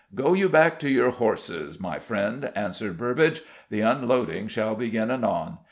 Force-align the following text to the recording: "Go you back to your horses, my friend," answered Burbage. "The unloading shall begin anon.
"Go 0.15 0.33
you 0.33 0.49
back 0.49 0.79
to 0.79 0.89
your 0.89 1.11
horses, 1.11 1.79
my 1.79 1.99
friend," 1.99 2.51
answered 2.55 2.97
Burbage. 2.97 3.41
"The 3.69 3.81
unloading 3.81 4.47
shall 4.47 4.73
begin 4.73 5.11
anon. 5.11 5.59